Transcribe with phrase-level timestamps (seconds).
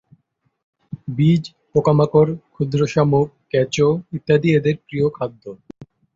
[1.07, 5.43] বীজ, পোকামাকড়, ক্ষুদ্র শামুক, কেঁচো ইত্যাদি এদের প্রিয় খাদ্য।